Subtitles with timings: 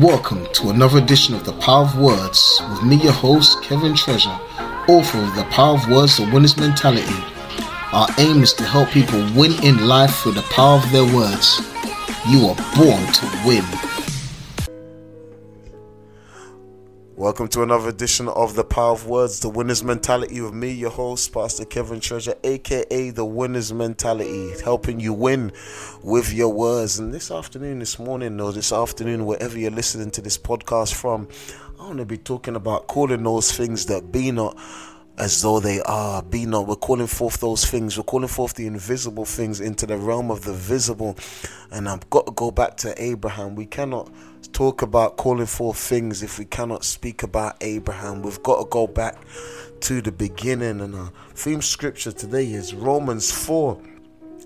[0.00, 4.38] Welcome to another edition of The Power of Words with me, your host, Kevin Treasure,
[4.88, 7.16] author of The Power of Words, The Winner's Mentality.
[7.94, 11.62] Our aim is to help people win in life through the power of their words.
[12.28, 13.95] You are born to win.
[17.26, 20.90] Welcome to another edition of The Power of Words, The Winner's Mentality with me, your
[20.90, 25.50] host, Pastor Kevin Treasure, aka The Winner's Mentality, helping you win
[26.04, 27.00] with your words.
[27.00, 31.26] And this afternoon, this morning, or this afternoon, wherever you're listening to this podcast from,
[31.80, 34.56] I want to be talking about calling those things that be not
[35.18, 36.22] as though they are.
[36.22, 36.68] Be not.
[36.68, 37.96] We're calling forth those things.
[37.96, 41.18] We're calling forth the invisible things into the realm of the visible.
[41.72, 43.56] And I've got to go back to Abraham.
[43.56, 44.12] We cannot
[44.56, 48.22] talk about calling forth things if we cannot speak about Abraham.
[48.22, 49.18] We've got to go back
[49.80, 50.80] to the beginning.
[50.80, 53.78] And our theme scripture today is Romans 4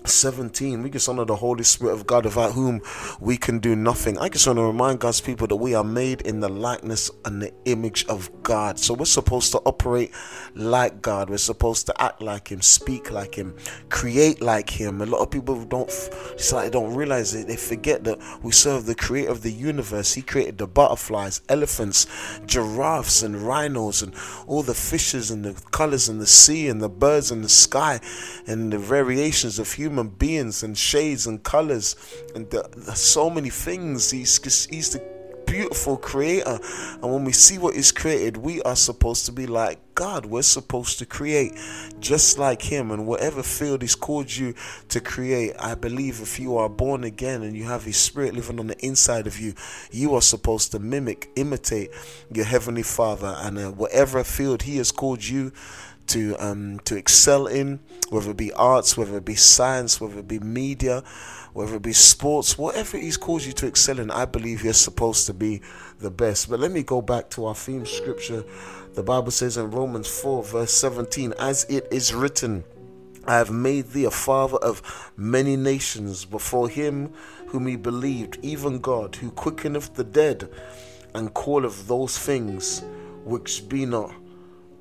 [0.05, 2.81] 17 we just honor the holy spirit of god without whom
[3.19, 4.17] we can do nothing.
[4.17, 7.41] I just want to remind god's people that we are made in the likeness and
[7.41, 8.79] the image of god.
[8.79, 10.11] So we're supposed to operate
[10.55, 11.29] like god.
[11.29, 13.55] We're supposed to act like him speak like him
[13.89, 15.01] create like him.
[15.01, 15.89] A lot of people don't
[16.33, 17.47] it's like they don't realize it.
[17.47, 20.13] They forget that we serve the creator of the universe.
[20.13, 22.07] He created the butterflies elephants
[22.45, 24.13] giraffes and rhinos and
[24.47, 27.99] all the fishes and the colors in the sea and the birds in the sky
[28.47, 31.97] and the variations of human human beings and shades and colors
[32.33, 34.09] and the, the, so many things.
[34.09, 35.03] He's he's the
[35.45, 36.59] beautiful creator,
[36.93, 40.25] and when we see what he's created, we are supposed to be like God.
[40.25, 41.59] We're supposed to create
[41.99, 44.55] just like him, and whatever field he's called you
[44.87, 48.61] to create, I believe if you are born again and you have his spirit living
[48.61, 49.53] on the inside of you,
[49.91, 51.89] you are supposed to mimic, imitate
[52.33, 55.51] your heavenly Father, and uh, whatever field he has called you
[56.11, 60.27] to um, to excel in, whether it be arts, whether it be science, whether it
[60.27, 61.03] be media,
[61.53, 65.25] whether it be sports, whatever He's called you to excel in, I believe you're supposed
[65.27, 65.61] to be
[65.99, 66.49] the best.
[66.49, 68.43] But let me go back to our theme scripture.
[68.93, 72.65] The Bible says in Romans 4, verse 17, as it is written,
[73.25, 77.13] I have made thee a father of many nations before him
[77.47, 80.49] whom he believed, even God, who quickeneth the dead
[81.13, 82.83] and calleth those things
[83.23, 84.11] which be not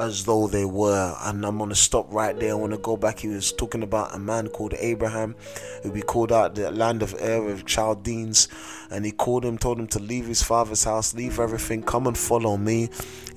[0.01, 1.15] as though they were.
[1.21, 2.53] And I'm gonna stop right there.
[2.53, 3.21] I want to go back.
[3.21, 5.37] He was talking about a man called Abraham,
[5.83, 8.49] who be called out the land of Ur of Chaldeans,
[8.91, 12.17] and he called him, told him to leave his father's house, leave everything, come and
[12.17, 12.89] follow me.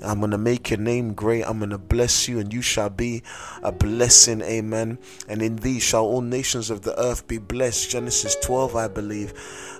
[0.01, 1.43] I'm gonna make your name great.
[1.43, 3.23] I'm gonna bless you, and you shall be
[3.61, 4.41] a blessing.
[4.41, 4.97] Amen.
[5.27, 7.89] And in thee shall all nations of the earth be blessed.
[7.89, 9.33] Genesis 12, I believe.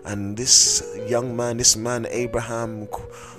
[0.05, 2.88] And this young man, this man Abraham,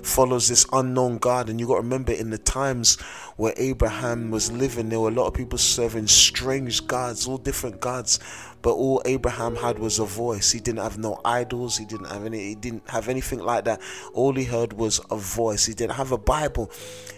[0.02, 1.48] follows this unknown God.
[1.48, 2.98] And you got to remember, in the times
[3.36, 7.80] where Abraham was living, there were a lot of people serving strange gods, all different
[7.80, 8.18] gods
[8.64, 10.50] but all Abraham had was a voice.
[10.50, 11.76] He didn't have no idols.
[11.76, 12.38] He didn't have any.
[12.38, 13.78] He didn't have anything like that.
[14.14, 15.66] All he heard was a voice.
[15.66, 16.70] He didn't have a Bible.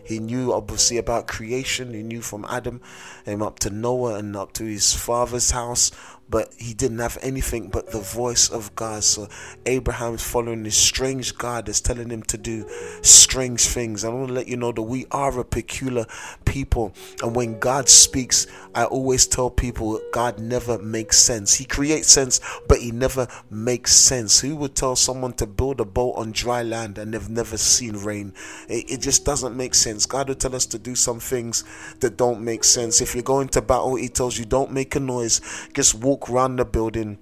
[0.03, 1.95] He knew obviously about creation.
[1.95, 2.81] He knew from Adam
[3.25, 5.93] him up to Noah and up to his father's house
[6.29, 9.05] but he didn't have anything but the voice of God.
[9.05, 9.29] So
[9.65, 12.67] Abraham is following this strange God that's telling him to do
[13.03, 14.05] strange things.
[14.05, 16.07] I want to let you know that we are a peculiar
[16.45, 16.93] people,
[17.23, 21.55] and when God speaks, I always tell people God never makes sense.
[21.55, 24.41] He creates sense, but he never makes sense.
[24.41, 27.97] Who would tell someone to build a boat on dry land and they've never seen
[27.97, 28.33] rain?
[28.69, 30.07] It, it just doesn't make sense.
[30.07, 31.65] God would tell us to do some things
[32.01, 33.01] that don't make sense.
[33.01, 35.41] If you're going to battle, He tells you don't make a noise,
[35.73, 37.19] just walk walk around the building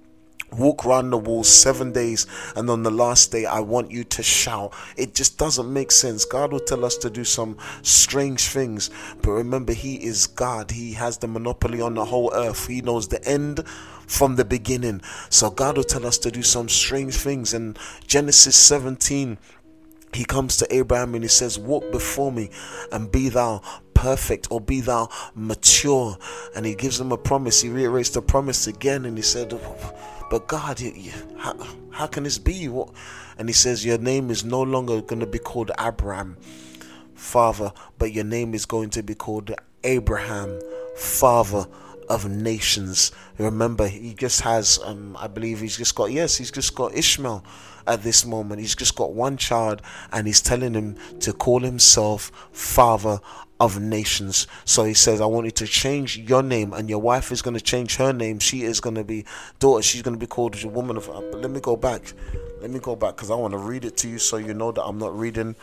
[0.57, 2.25] walk around the walls seven days
[2.55, 4.73] and on the last day i want you to shout.
[4.95, 6.23] It just doesn't make sense.
[6.23, 8.89] God will tell us to do some strange things
[9.21, 10.71] but remember he is god.
[10.71, 12.67] He has the monopoly on the whole earth.
[12.67, 13.67] He knows the end
[14.07, 15.01] from the beginning.
[15.29, 17.53] So god will tell us to do some strange things.
[17.53, 17.75] In
[18.07, 19.37] genesis 17
[20.15, 22.49] he comes to Abram and he says, Walk before me
[22.91, 23.61] and be thou
[23.93, 26.17] perfect or be thou mature.
[26.55, 27.61] And he gives him a promise.
[27.61, 29.53] He reiterates the promise again and he said,
[30.29, 30.81] But God,
[31.37, 31.55] how,
[31.91, 32.69] how can this be?
[32.69, 32.91] What?
[33.37, 36.37] And he says, Your name is no longer going to be called Abraham,
[37.13, 39.53] father, but your name is going to be called
[39.83, 40.59] Abraham,
[40.95, 41.67] father
[42.09, 43.11] of nations.
[43.37, 47.43] Remember, he just has, um, I believe he's just got, yes, he's just got Ishmael
[47.87, 48.61] at this moment.
[48.61, 49.81] He's just got one child
[50.11, 53.19] and he's telling him to call himself Father
[53.59, 54.47] of Nations.
[54.65, 57.53] So he says, I want you to change your name and your wife is going
[57.55, 58.39] to change her name.
[58.39, 59.25] She is going to be
[59.59, 59.81] daughter.
[59.81, 61.07] She's going to be called a woman of.
[61.07, 62.13] But let me go back.
[62.61, 64.71] Let me go back because I want to read it to you so you know
[64.71, 65.55] that I'm not reading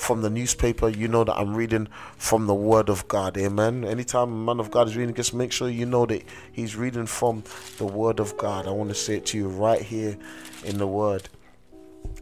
[0.00, 1.86] from the newspaper, you know that I'm reading
[2.16, 3.36] from the Word of God.
[3.36, 3.84] Amen.
[3.84, 7.04] Anytime a man of God is reading, just make sure you know that he's reading
[7.04, 7.44] from
[7.76, 8.66] the Word of God.
[8.66, 10.16] I want to say it to you right here
[10.64, 11.28] in the Word.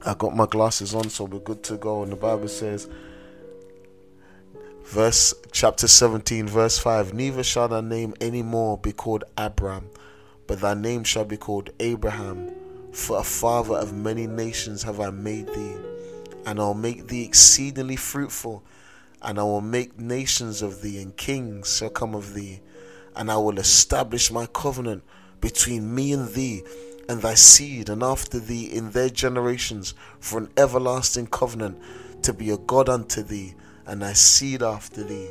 [0.04, 2.02] I got my glasses on, so we're good to go.
[2.02, 2.88] And the Bible says,
[4.86, 9.88] verse chapter 17, verse 5 Neither shall thy name any more be called Abram,
[10.48, 12.50] but thy name shall be called Abraham.
[12.92, 15.76] For a father of many nations have I made thee,
[16.46, 18.62] and I'll make thee exceedingly fruitful,
[19.22, 22.60] and I will make nations of thee, and kings shall come of thee,
[23.16, 25.02] and I will establish my covenant
[25.40, 26.62] between me and thee
[27.08, 31.78] and thy seed and after thee in their generations for an everlasting covenant
[32.22, 33.54] to be a God unto thee
[33.86, 35.30] and thy seed after thee.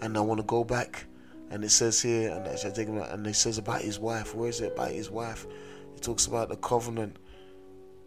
[0.00, 1.06] And I want to go back
[1.50, 4.34] and it says here, I and it says about his wife.
[4.34, 5.46] Where is it about his wife?
[5.94, 7.16] It talks about the covenant.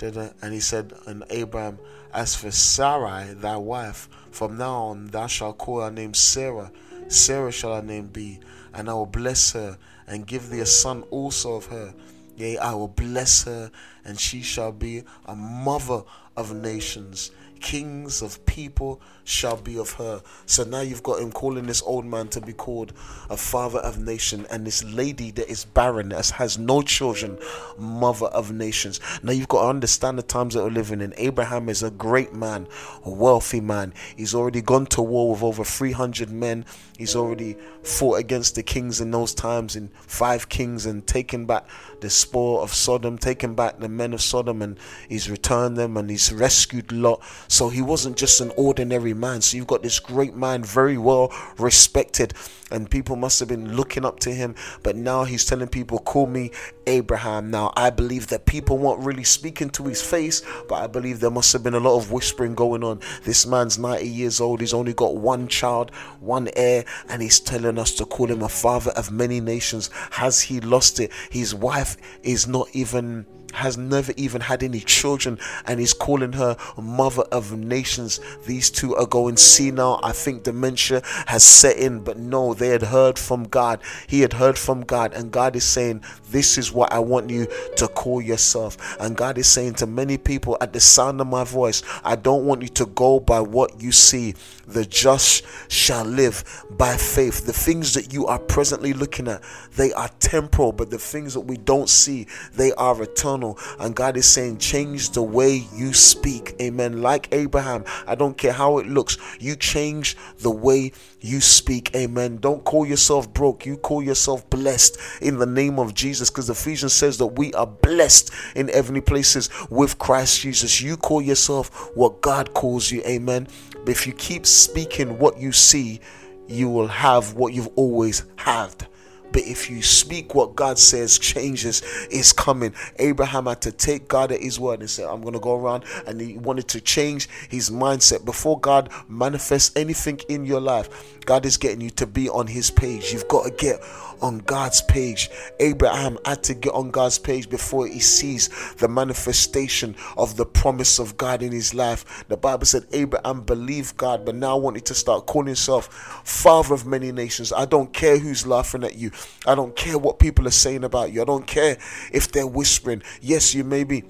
[0.01, 1.79] And he said, And Abraham,
[2.13, 6.71] as for Sarai, thy wife, from now on thou shalt call her name Sarah.
[7.07, 8.39] Sarah shall her name be,
[8.73, 11.93] and I will bless her and give thee a son also of her.
[12.37, 13.71] Yea, I will bless her,
[14.05, 16.03] and she shall be a mother
[16.37, 20.21] of nations kings of people shall be of her.
[20.45, 22.93] So now you've got him calling this old man to be called
[23.29, 27.37] a father of nation, and this lady that is barren, that has no children,
[27.77, 28.99] mother of nations.
[29.23, 31.13] Now you've got to understand the times that we're living in.
[31.17, 32.67] Abraham is a great man,
[33.03, 33.93] a wealthy man.
[34.15, 36.65] He's already gone to war with over 300 men.
[36.97, 41.67] He's already fought against the kings in those times, in five kings, and taken back
[42.01, 44.77] the spoil of Sodom, taken back the men of Sodom, and
[45.07, 47.21] he's returned them and he's rescued Lot.
[47.49, 49.41] So he wasn't just an ordinary man.
[49.41, 52.35] So you've got this great man, very well respected,
[52.71, 54.53] and people must have been looking up to him.
[54.83, 56.51] But now he's telling people, Call me
[56.85, 57.49] Abraham.
[57.49, 61.31] Now I believe that people weren't really speaking to his face, but I believe there
[61.31, 62.99] must have been a lot of whispering going on.
[63.23, 67.79] This man's 90 years old, he's only got one child, one heir, and he's telling
[67.79, 69.89] us to call him a father of many nations.
[70.11, 71.11] Has he lost it?
[71.31, 76.57] His wife is not even has never even had any children and he's calling her
[76.77, 78.19] mother of nations.
[78.45, 79.99] These two are going senile.
[80.03, 83.79] I think dementia has set in, but no, they had heard from God.
[84.07, 87.47] He had heard from God, and God is saying, This is what I want you
[87.77, 88.97] to call yourself.
[88.99, 92.45] And God is saying to many people at the sound of my voice, I don't
[92.45, 94.35] want you to go by what you see.
[94.67, 97.45] The just shall live by faith.
[97.45, 99.41] The things that you are presently looking at,
[99.75, 103.38] they are temporal, but the things that we don't see, they are eternal
[103.79, 106.55] And God is saying, change the way you speak.
[106.61, 107.01] Amen.
[107.01, 110.91] Like Abraham, I don't care how it looks, you change the way
[111.21, 111.95] you speak.
[111.95, 112.37] Amen.
[112.37, 116.93] Don't call yourself broke, you call yourself blessed in the name of Jesus because Ephesians
[116.93, 120.81] says that we are blessed in heavenly places with Christ Jesus.
[120.81, 123.01] You call yourself what God calls you.
[123.05, 123.47] Amen.
[123.71, 125.99] But if you keep speaking what you see,
[126.47, 128.87] you will have what you've always had.
[129.31, 132.73] But if you speak what God says, changes is coming.
[132.97, 135.85] Abraham had to take God at his word and say, I'm going to go around.
[136.07, 138.25] And he wanted to change his mindset.
[138.25, 142.71] Before God manifests anything in your life, God is getting you to be on his
[142.71, 143.13] page.
[143.13, 143.81] You've got to get
[144.21, 145.29] on God's page.
[145.59, 150.99] Abraham had to get on God's page before he sees the manifestation of the promise
[150.99, 152.25] of God in his life.
[152.27, 155.87] The Bible said Abraham believed God, but now wanted to start calling himself
[156.25, 157.53] father of many nations.
[157.53, 159.11] I don't care who's laughing at you.
[159.45, 161.21] I don't care what people are saying about you.
[161.21, 161.77] I don't care
[162.11, 163.03] if they're whispering.
[163.21, 164.03] Yes, you may be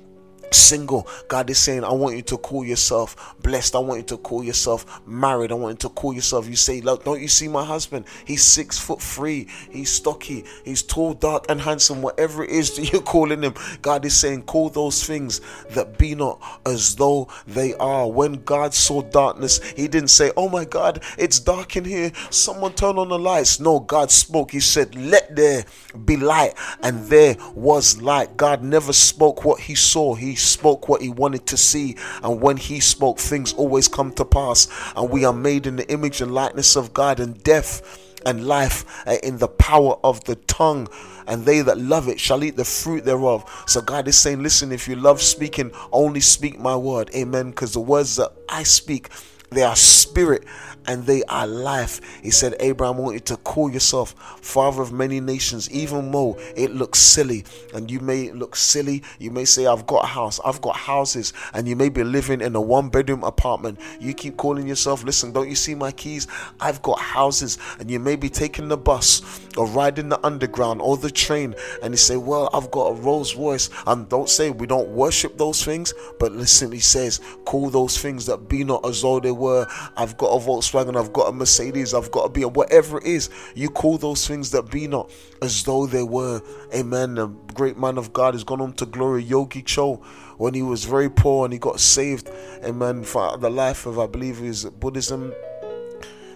[0.51, 1.07] single.
[1.27, 3.75] God is saying i want you to call yourself blessed.
[3.75, 5.51] I want you to call yourself married.
[5.51, 8.05] I want you to call yourself you say look don't you see my husband?
[8.25, 9.47] He's six foot three.
[9.69, 10.45] He's stocky.
[10.65, 12.01] He's tall dark and handsome.
[12.01, 16.15] Whatever it is that you're calling him god is saying call those things that be
[16.15, 18.09] not as though they are.
[18.09, 22.11] When god saw darkness he didn't say oh my god it's dark in here.
[22.29, 23.59] Someone turn on the lights.
[23.59, 24.51] No god spoke.
[24.51, 25.65] He said let there
[26.05, 26.53] be light.
[26.81, 28.37] And there was light.
[28.37, 30.15] God never spoke what he saw.
[30.15, 34.25] He spoke what he wanted to see, and when he spoke, things always come to
[34.25, 34.67] pass.
[34.95, 38.85] And we are made in the image and likeness of God, and death and life
[39.23, 40.89] in the power of the tongue
[41.29, 43.63] and they that love it shall eat the fruit thereof.
[43.67, 47.11] So God is saying, listen, if you love speaking, only speak my word.
[47.15, 47.51] Amen.
[47.51, 49.09] Because the words that I speak,
[49.51, 50.43] they are spirit
[50.89, 52.01] and they are life.
[52.23, 56.35] He said, Abraham, I want you to call yourself father of many nations, even though
[56.57, 57.45] it looks silly.
[57.75, 59.03] And you may look silly.
[59.19, 62.41] You may say, I've got a house, I've got houses, and you may be living
[62.41, 63.79] in a one bedroom apartment.
[63.99, 66.25] You keep calling yourself, listen, don't you see my keys?
[66.59, 69.21] I've got houses, and you may be taking the bus
[69.57, 71.53] or riding the underground or the train,
[71.83, 73.69] and you say, Well, I've got a Rolls Royce.
[73.85, 78.25] And don't say we don't worship those things, but listen, he says, Call those things
[78.25, 79.67] that be not as though they were.
[79.97, 83.29] I've got a Volkswagen, I've got a Mercedes, I've got a B, whatever it is.
[83.55, 86.41] You call those things that be not as though they were.
[86.73, 87.17] Amen.
[87.17, 89.95] A great man of God has gone on to glory, Yonggi Cho,
[90.37, 92.29] when he was very poor and he got saved.
[92.63, 93.03] Amen.
[93.03, 95.33] For the life of, I believe, is Buddhism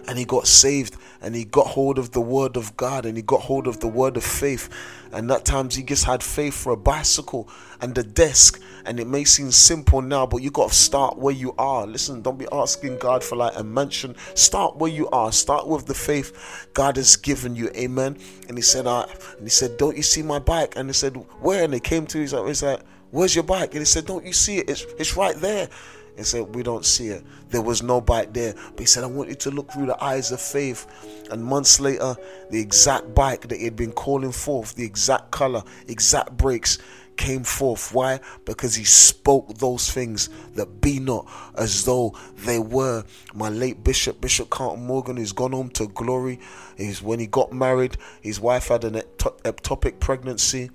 [0.06, 3.22] and he got saved and he got hold of the word of God and he
[3.22, 4.68] got hold of the word of faith.
[5.12, 7.48] And that times he just had faith for a bicycle
[7.80, 8.60] and a desk.
[8.84, 11.86] And it may seem simple now, but you got to start where you are.
[11.86, 14.16] Listen, don't be asking God for like a mansion.
[14.34, 15.30] Start where you are.
[15.32, 17.70] Start with the faith God has given you.
[17.76, 18.18] Amen.
[18.48, 19.06] And he said, uh,
[19.38, 20.74] and he said, Don't you see my bike?
[20.76, 21.64] And he said, Where?
[21.64, 22.80] And they came to his, he's like,
[23.10, 23.70] Where's your bike?
[23.70, 24.68] And he said, Don't you see it?
[24.68, 25.68] It's, it's right there
[26.16, 27.24] and said, We don't see it.
[27.48, 28.54] There was no bike there.
[28.70, 30.86] But he said, I want you to look through the eyes of faith.
[31.30, 32.16] And months later,
[32.50, 36.78] the exact bike that he had been calling forth, the exact color, exact brakes,
[37.16, 37.94] came forth.
[37.94, 38.20] Why?
[38.44, 43.04] Because he spoke those things that be not as though they were.
[43.34, 46.40] My late bishop, Bishop Carlton Morgan, who's gone home to glory,
[46.76, 50.70] is when he got married, his wife had an ectopic pregnancy,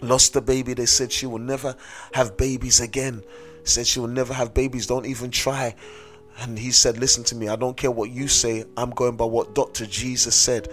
[0.00, 0.74] lost the baby.
[0.74, 1.76] They said she will never
[2.12, 3.22] have babies again
[3.64, 5.74] said she will never have babies, don't even try.
[6.40, 9.24] And he said, Listen to me, I don't care what you say, I'm going by
[9.24, 9.86] what Dr.
[9.86, 10.68] Jesus said.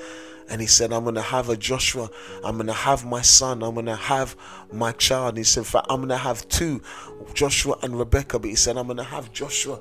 [0.47, 2.09] And he said, I'm going to have a Joshua.
[2.43, 3.63] I'm going to have my son.
[3.63, 4.35] I'm going to have
[4.71, 5.29] my child.
[5.29, 6.83] And he said, I'm going to have two,
[7.33, 8.37] Joshua and Rebecca.
[8.37, 9.79] But he said, I'm going to have Joshua.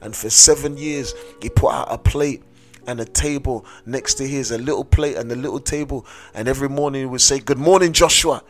[0.00, 2.42] And for seven years, he put out a plate
[2.86, 6.06] and a table next to his, a little plate and a little table.
[6.32, 8.42] And every morning he would say, Good morning, Joshua.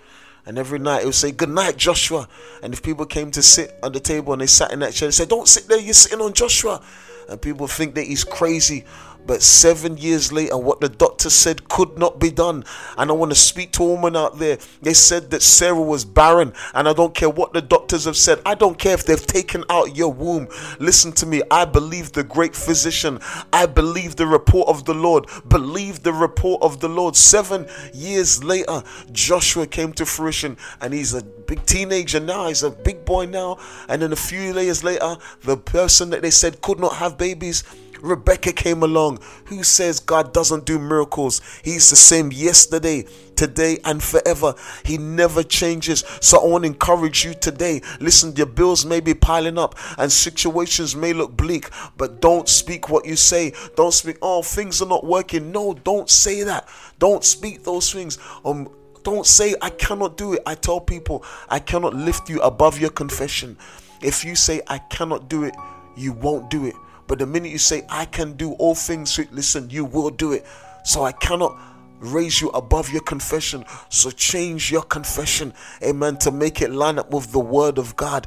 [0.47, 2.29] And every night it would say, Good night, Joshua.
[2.63, 5.09] And if people came to sit on the table and they sat in that chair,
[5.09, 6.81] they said, Don't sit there, you're sitting on Joshua.
[7.29, 8.85] And people think that he's crazy.
[9.27, 12.65] But seven years later, what the doctor said could not be done.
[12.97, 14.59] And I want to speak to a woman out there.
[14.83, 16.53] They said that Sarah was barren.
[16.75, 18.41] And I don't care what the doctors have said.
[18.47, 20.49] I don't care if they've taken out your womb.
[20.79, 21.43] Listen to me.
[21.51, 23.21] I believe the great physician.
[23.53, 25.27] I believe the report of the Lord.
[25.49, 27.17] Believe the report of the Lord.
[27.17, 30.57] Seven years later, Joshua came to fruition.
[30.81, 32.49] And he's a big teenager now.
[32.49, 33.59] He's a big boy now.
[33.89, 37.65] And then a few years later, the person that they said could not have babies
[38.01, 39.19] Rebecca came along.
[39.47, 41.41] Who says God doesn't do miracles?
[41.63, 44.55] He's the same yesterday, today, and forever.
[44.85, 46.05] He never changes.
[46.21, 47.83] So I want to encourage you today.
[48.01, 52.89] Listen, your bills may be piling up and situations may look bleak, but don't speak
[52.89, 53.53] what you say.
[53.77, 55.53] Don't speak, oh, things are not working.
[55.53, 56.69] No, don't say that.
[56.99, 58.19] Don't speak those things.
[58.45, 58.71] Um,
[59.03, 60.43] don't say, I cannot do it.
[60.47, 63.57] I tell people, I cannot lift you above your confession.
[64.03, 65.55] If you say, I cannot do it,
[65.97, 66.75] you won't do it.
[67.07, 70.47] But the minute you say, I can do all things, listen, you will do it.
[70.85, 71.59] So I cannot
[72.01, 73.65] raise you above your confession.
[73.89, 78.27] So change your confession, amen, to make it line up with the word of God.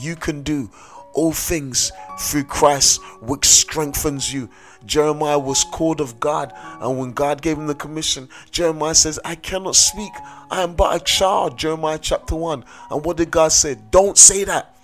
[0.00, 0.70] You can do
[1.12, 4.48] all things through Christ, which strengthens you.
[4.86, 9.34] Jeremiah was called of God, and when God gave him the commission, Jeremiah says, I
[9.34, 10.12] cannot speak,
[10.50, 11.58] I am but a child.
[11.58, 12.64] Jeremiah chapter 1.
[12.90, 13.76] And what did God say?
[13.90, 14.74] Don't say that.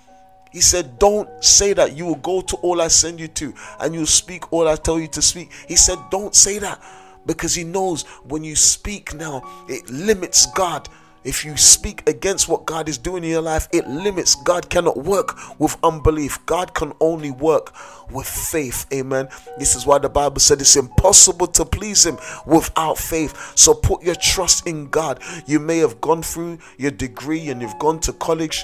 [0.51, 1.95] He said, Don't say that.
[1.95, 4.99] You will go to all I send you to and you'll speak all I tell
[4.99, 5.51] you to speak.
[5.67, 6.81] He said, Don't say that
[7.25, 10.89] because he knows when you speak now, it limits God.
[11.23, 14.35] If you speak against what God is doing in your life, it limits.
[14.35, 16.39] God cannot work with unbelief.
[16.45, 17.73] God can only work
[18.09, 18.85] with faith.
[18.93, 19.27] Amen.
[19.59, 23.57] This is why the Bible said it's impossible to please Him without faith.
[23.57, 25.21] So put your trust in God.
[25.45, 28.63] You may have gone through your degree and you've gone to college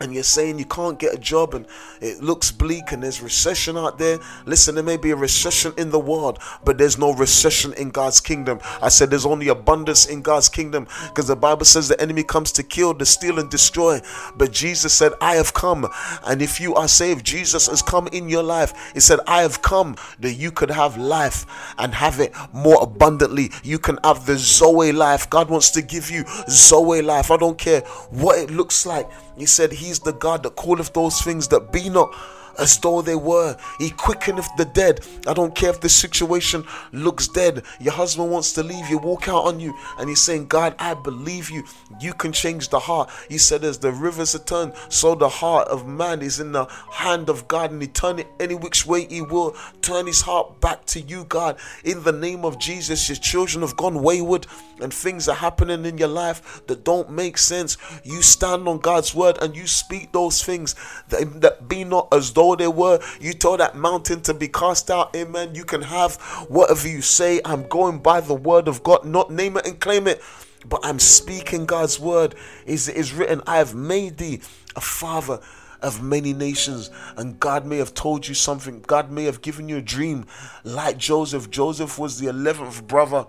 [0.00, 1.66] and you're saying you can't get a job and
[2.00, 4.18] it looks bleak and there's recession out there.
[4.44, 8.20] Listen, there may be a recession in the world, but there's no recession in God's
[8.20, 8.60] kingdom.
[8.82, 12.52] I said there's only abundance in God's kingdom because the Bible says the enemy comes
[12.52, 14.00] to kill, to steal, and destroy.
[14.36, 15.88] But Jesus said, I have come.
[16.26, 18.92] And if you are saved, Jesus has come in your life.
[18.94, 21.46] He said, I have come that you could have life
[21.78, 23.50] and have it more abundantly.
[23.62, 25.28] You can have the Zoe life.
[25.30, 27.30] God wants to give you Zoe life.
[27.30, 29.08] I don't care what it looks like.
[29.36, 32.14] He said, He's the God that calleth those things that be not
[32.58, 33.56] as though they were.
[33.78, 35.00] He quickeneth the dead.
[35.26, 37.62] I don't care if the situation looks dead.
[37.80, 40.94] Your husband wants to leave you, walk out on you, and he's saying, God, I
[40.94, 41.64] believe you.
[42.00, 43.10] You can change the heart.
[43.28, 46.66] He said, As the rivers are turned, so the heart of man is in the
[46.90, 49.56] hand of God, and he turn it any which way he will.
[49.86, 51.60] Turn his heart back to you, God.
[51.84, 54.48] In the name of Jesus, your children have gone wayward,
[54.80, 57.78] and things are happening in your life that don't make sense.
[58.02, 60.74] You stand on God's word and you speak those things
[61.10, 62.98] that, that be not as though they were.
[63.20, 65.14] You told that mountain to be cast out.
[65.14, 65.54] Amen.
[65.54, 66.16] You can have
[66.48, 67.40] whatever you say.
[67.44, 70.20] I'm going by the word of God, not name it and claim it.
[70.68, 72.34] But I'm speaking God's word.
[72.66, 74.40] Is is written, I have made thee
[74.74, 75.38] a father
[75.82, 76.90] of many nations.
[77.16, 78.82] And God may have told you something.
[78.82, 80.26] God may have given you a dream
[80.64, 81.50] like Joseph.
[81.50, 83.26] Joseph was the 11th brother.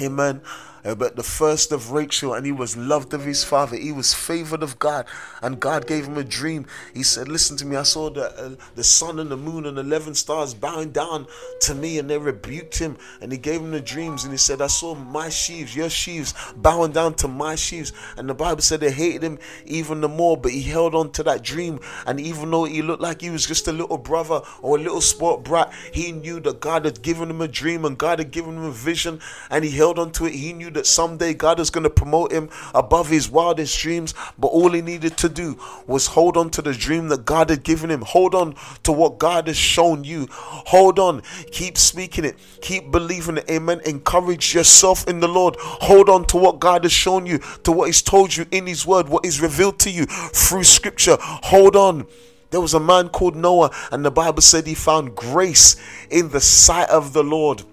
[0.00, 0.42] Amen.
[0.86, 3.76] Uh, but the first of Rachel, and he was loved of his father.
[3.76, 5.06] He was favored of God,
[5.42, 6.66] and God gave him a dream.
[6.94, 7.76] He said, "Listen to me.
[7.76, 11.26] I saw the uh, the sun and the moon and eleven stars bowing down
[11.62, 12.96] to me, and they rebuked him.
[13.20, 16.34] And he gave him the dreams, and he said, I saw my sheaves, your sheaves,
[16.56, 17.92] bowing down to my sheaves.
[18.16, 21.22] And the Bible said they hated him even the more, but he held on to
[21.24, 21.80] that dream.
[22.06, 25.00] And even though he looked like he was just a little brother or a little
[25.00, 28.56] sport brat, he knew that God had given him a dream and God had given
[28.56, 30.34] him a vision, and he held on to it.
[30.34, 34.48] He knew that someday God is going to promote him above his wildest dreams, but
[34.48, 37.90] all he needed to do was hold on to the dream that God had given
[37.90, 38.02] him.
[38.02, 38.54] Hold on
[38.84, 40.28] to what God has shown you.
[40.30, 41.22] Hold on.
[41.50, 42.36] Keep speaking it.
[42.60, 43.50] Keep believing it.
[43.50, 43.80] Amen.
[43.84, 45.56] Encourage yourself in the Lord.
[45.58, 48.86] Hold on to what God has shown you, to what He's told you in His
[48.86, 51.16] Word, what He's revealed to you through Scripture.
[51.20, 52.06] Hold on.
[52.50, 55.76] There was a man called Noah, and the Bible said he found grace
[56.10, 57.64] in the sight of the Lord.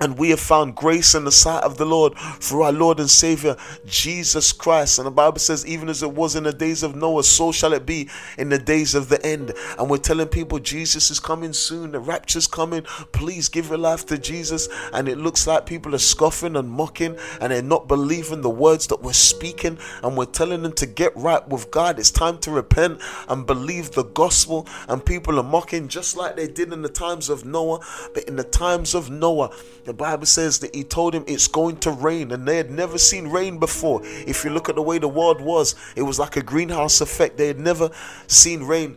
[0.00, 3.10] And we have found grace in the sight of the Lord through our Lord and
[3.10, 4.98] Savior Jesus Christ.
[4.98, 7.72] And the Bible says, even as it was in the days of Noah, so shall
[7.72, 9.52] it be in the days of the end.
[9.78, 12.82] And we're telling people Jesus is coming soon, the rapture's coming.
[13.12, 14.68] Please give your life to Jesus.
[14.92, 18.86] And it looks like people are scoffing and mocking and they're not believing the words
[18.88, 19.78] that we're speaking.
[20.02, 21.98] And we're telling them to get right with God.
[21.98, 24.66] It's time to repent and believe the gospel.
[24.88, 27.80] And people are mocking just like they did in the times of Noah.
[28.14, 29.50] But in the times of Noah,
[29.90, 32.96] the Bible says that he told him it's going to rain, and they had never
[32.96, 34.00] seen rain before.
[34.04, 37.36] If you look at the way the world was, it was like a greenhouse effect.
[37.36, 37.90] They had never
[38.28, 38.96] seen rain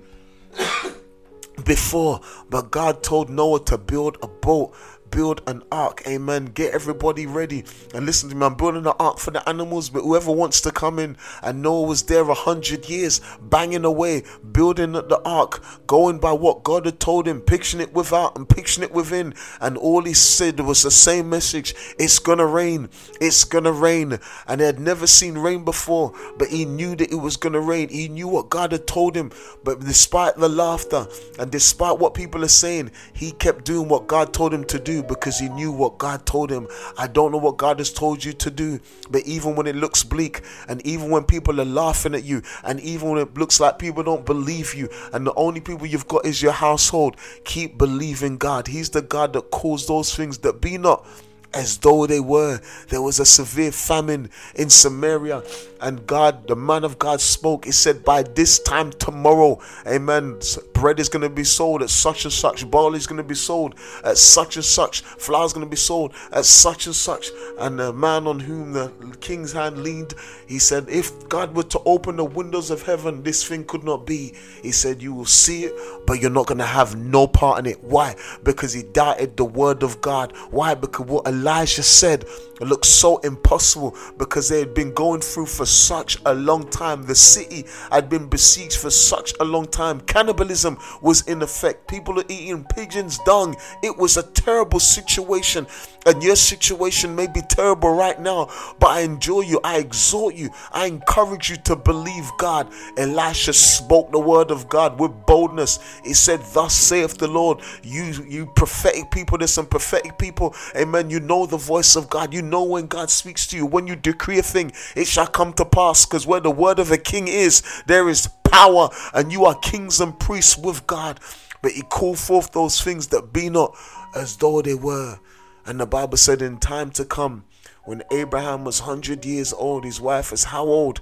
[1.65, 2.21] before.
[2.47, 4.75] But God told Noah to build a boat
[5.13, 6.01] build an ark.
[6.07, 6.45] Amen.
[6.45, 7.63] Get everybody ready.
[7.93, 10.71] And listen to me, I'm building an ark for the animals, but whoever wants to
[10.71, 11.17] come in.
[11.43, 16.63] And Noah was there a hundred years, banging away, building the ark, going by what
[16.63, 19.35] God had told him, picturing it without and picturing it within.
[19.61, 22.89] And all he said was the same message it's gonna rain,
[23.21, 24.19] it's gonna rain.
[24.47, 27.89] And he had never seen rain before, but he knew that it was gonna rain.
[27.89, 29.31] He knew what God had told him.
[29.63, 34.33] But despite the laughter and despite what people are saying, he kept doing what God
[34.33, 36.67] told him to do because he knew what God told him.
[36.97, 40.03] I don't know what God has told you to do, but even when it looks
[40.03, 43.79] bleak, and even when people are laughing at you, and even when it looks like
[43.79, 48.37] people don't believe you, and the only people you've got is your household, keep believing
[48.37, 48.67] God.
[48.67, 51.05] He's the God that calls those things that be not
[51.53, 52.59] as though they were.
[52.89, 55.43] There was a severe famine in Samaria,
[55.81, 57.65] and God, the man of God, spoke.
[57.65, 60.39] He said, By this time tomorrow, amen,
[60.73, 63.35] bread is going to be sold at such and such, barley is going to be
[63.35, 67.29] sold at such and such, flour is going to be sold at such and such.
[67.59, 70.13] And the man on whom the king's hand leaned,
[70.47, 74.05] he said, If God were to open the windows of heaven, this thing could not
[74.05, 74.33] be.
[74.61, 75.73] He said, You will see it,
[76.05, 77.83] but you're not going to have no part in it.
[77.83, 78.15] Why?
[78.43, 80.33] Because he doubted the word of God.
[80.51, 80.75] Why?
[80.75, 82.23] Because what Elijah said
[82.61, 87.03] it looked so impossible because they had been going through for such a long time.
[87.03, 89.99] The city had been besieged for such a long time.
[90.01, 91.89] Cannibalism was in effect.
[91.89, 93.57] People are eating pigeons' dung.
[93.81, 95.67] It was a terrible situation.
[96.05, 99.59] And your situation may be terrible right now, but I enjoy you.
[99.63, 100.49] I exhort you.
[100.71, 102.71] I encourage you to believe God.
[102.97, 105.79] Elisha spoke the word of God with boldness.
[106.03, 107.59] He said, Thus saith the Lord.
[107.83, 110.55] You, you prophetic people, there's some prophetic people.
[110.75, 111.09] Amen.
[111.09, 112.33] You know the voice of God.
[112.33, 113.65] You know when God speaks to you.
[113.65, 116.05] When you decree a thing, it shall come to pass.
[116.05, 118.89] Because where the word of a king is, there is power.
[119.13, 121.19] And you are kings and priests with God.
[121.61, 123.75] But he called forth those things that be not
[124.15, 125.19] as though they were.
[125.65, 127.45] And the Bible said, in time to come,
[127.83, 131.01] when Abraham was 100 years old, his wife is how old?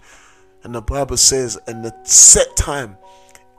[0.63, 2.97] And the Bible says, in the set time,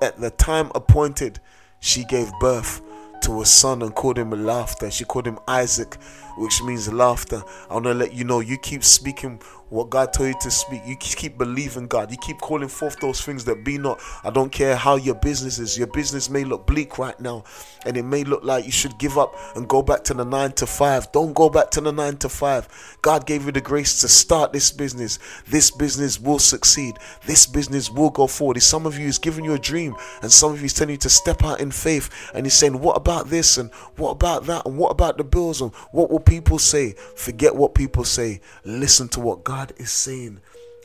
[0.00, 1.40] at the time appointed,
[1.80, 2.80] she gave birth
[3.22, 4.90] to a son and called him laughter.
[4.90, 5.96] She called him Isaac,
[6.36, 7.42] which means laughter.
[7.70, 9.40] I want to let you know you keep speaking
[9.72, 10.82] what God told you to speak.
[10.84, 12.10] You keep believing God.
[12.10, 14.00] You keep calling forth those things that be not.
[14.22, 15.78] I don't care how your business is.
[15.78, 17.44] Your business may look bleak right now,
[17.86, 20.52] and it may look like you should give up and go back to the nine
[20.52, 21.10] to five.
[21.12, 22.68] Don't go back to the nine to five.
[23.00, 25.18] God gave you the grace to start this business.
[25.48, 26.98] This business will succeed.
[27.24, 28.58] This business will go forward.
[28.58, 30.92] If Some of you is giving you a dream, and some of you is telling
[30.92, 33.56] you to step out in faith, and he's saying, What about this?
[33.56, 34.66] And what about that?
[34.66, 35.62] And what about the bills?
[35.62, 36.92] And what will people say?
[37.16, 38.42] Forget what people say.
[38.64, 40.40] Listen to what God God is saying,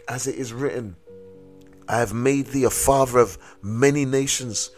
[0.07, 0.97] as it is written,
[1.89, 4.69] I have made thee a father of many nations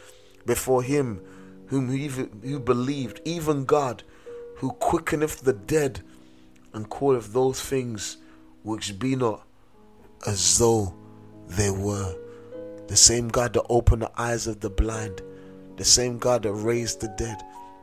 [0.45, 1.21] before him
[1.65, 4.03] whom he believed, even God,
[4.55, 5.99] who quickeneth the dead
[6.71, 8.19] and calleth those things
[8.63, 9.45] which be not
[10.25, 10.95] as though
[11.49, 12.15] they were.
[12.89, 15.21] the same God that opened the eyes of the blind,
[15.77, 17.37] the same God that raised the dead.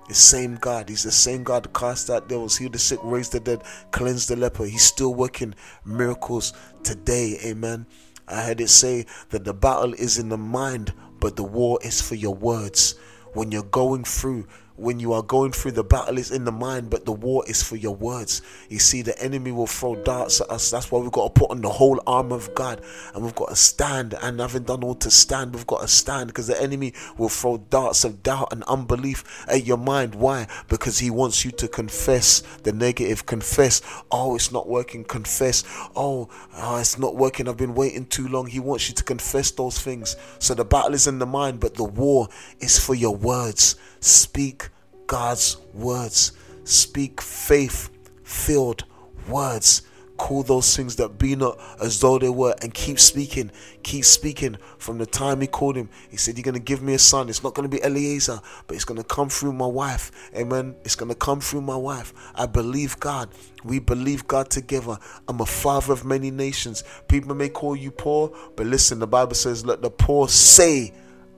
[0.08, 3.32] The same God, He's the same God that cast out devils, healed the sick, raised
[3.32, 4.64] the dead, cleansed the leper.
[4.64, 7.38] He's still working miracles today.
[7.44, 7.86] Amen.
[8.28, 12.00] I heard it say that the battle is in the mind, but the war is
[12.00, 12.94] for your words.
[13.34, 16.90] When you're going through when you are going through the battle is in the mind,
[16.90, 18.42] but the war is for your words.
[18.68, 20.70] You see, the enemy will throw darts at us.
[20.70, 22.82] That's why we've got to put on the whole armor of God
[23.14, 24.14] and we've got to stand.
[24.22, 27.58] And having done all to stand, we've got to stand because the enemy will throw
[27.58, 30.14] darts of doubt and unbelief at your mind.
[30.14, 30.46] Why?
[30.68, 33.26] Because he wants you to confess the negative.
[33.26, 35.04] Confess, oh, it's not working.
[35.04, 35.64] Confess,
[35.96, 37.48] oh, oh it's not working.
[37.48, 38.46] I've been waiting too long.
[38.46, 40.16] He wants you to confess those things.
[40.38, 42.28] So the battle is in the mind, but the war
[42.60, 43.76] is for your words.
[44.00, 44.65] Speak
[45.06, 46.32] God's words.
[46.64, 47.90] Speak faith
[48.24, 48.84] filled
[49.28, 49.82] words.
[50.16, 53.50] Call those things that be not as though they were and keep speaking.
[53.82, 54.56] Keep speaking.
[54.78, 57.28] From the time he called him, he said, You're going to give me a son.
[57.28, 60.30] It's not going to be Eliezer, but it's going to come through my wife.
[60.34, 60.74] Amen.
[60.84, 62.14] It's going to come through my wife.
[62.34, 63.28] I believe God.
[63.62, 64.98] We believe God together.
[65.28, 66.82] I'm a father of many nations.
[67.08, 70.94] People may call you poor, but listen, the Bible says, Let the poor say,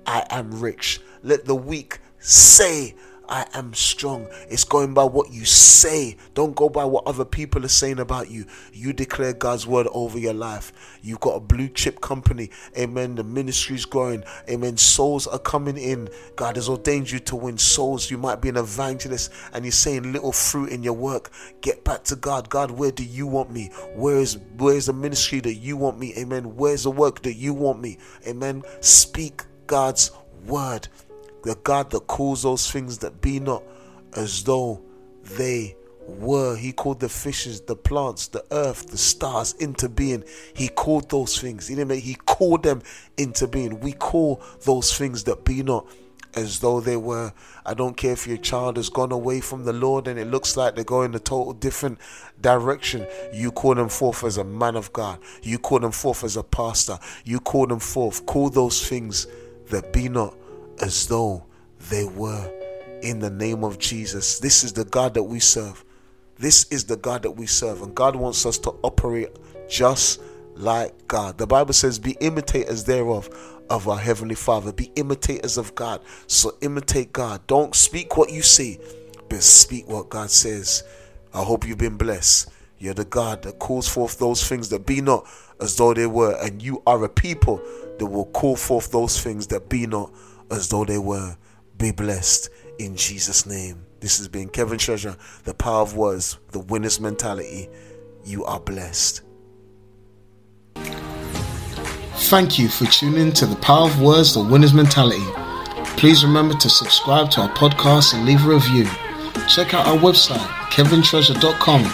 [0.07, 1.01] I am rich.
[1.25, 2.95] Let the weak say,
[3.29, 4.27] I am strong.
[4.49, 6.17] It's going by what you say.
[6.35, 8.47] Don't go by what other people are saying about you.
[8.73, 10.99] You declare God's word over your life.
[11.03, 12.51] You've got a blue chip company.
[12.77, 13.17] Amen.
[13.17, 14.25] The ministry is growing.
[14.49, 14.77] Amen.
[14.77, 16.09] Souls are coming in.
[16.37, 18.11] God has ordained you to win souls.
[18.11, 21.31] You might be an evangelist and you're saying little fruit in your work.
[21.61, 22.49] Get back to God.
[22.49, 23.71] God, where do you want me?
[23.95, 26.15] Where is where is the ministry that you want me?
[26.17, 26.57] Amen.
[26.57, 27.99] Where's the work that you want me?
[28.27, 28.63] Amen.
[28.81, 30.11] Speak God's
[30.47, 30.89] word
[31.49, 33.63] the God that calls those things that be not
[34.13, 34.83] as though
[35.39, 35.75] they
[36.07, 36.55] were.
[36.55, 40.25] He called the fishes, the plants, the earth, the stars into being.
[40.53, 41.67] He called those things.
[41.67, 42.83] He didn't he called them
[43.17, 43.81] into being.
[43.81, 45.87] We call those things that be not
[46.35, 47.33] as though they were.
[47.65, 50.55] I don't care if your child has gone away from the Lord and it looks
[50.55, 51.99] like they're going a total different
[52.43, 53.07] direction.
[53.33, 55.19] You call them forth as a man of God.
[55.43, 56.99] You call them forth as a pastor.
[57.25, 58.27] You call them forth.
[58.27, 59.27] Call those things
[59.71, 60.35] that be not
[60.83, 61.45] as though
[61.91, 62.51] they were
[63.03, 64.39] in the name of Jesus.
[64.39, 65.85] This is the God that we serve.
[66.39, 67.83] This is the God that we serve.
[67.83, 69.31] And God wants us to operate
[69.69, 70.21] just
[70.55, 71.39] like God.
[71.39, 73.29] The Bible says, Be imitators thereof
[73.71, 74.73] of our Heavenly Father.
[74.73, 76.01] Be imitators of God.
[76.27, 77.47] So imitate God.
[77.47, 78.79] Don't speak what you see,
[79.29, 80.85] but speak what God says.
[81.35, 82.51] I hope you've been blessed.
[82.79, 85.27] You're the God that calls forth those things that be not
[85.61, 86.37] as though they were.
[86.41, 87.61] And you are a people
[87.99, 90.13] that will call forth those things that be not
[90.51, 91.37] as though they were.
[91.77, 93.87] Be blessed in Jesus' name.
[94.01, 97.69] This has been Kevin Treasure, the power of words, the winner's mentality.
[98.25, 99.23] You are blessed.
[102.29, 105.25] Thank you for tuning to the power of words, the winner's mentality.
[105.97, 108.85] Please remember to subscribe to our podcast and leave a review.
[109.49, 110.39] Check out our website,
[110.71, 111.85] kevintreasure.com.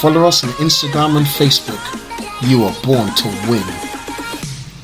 [0.00, 1.80] Follow us on Instagram and Facebook.
[2.50, 3.95] You are born to win.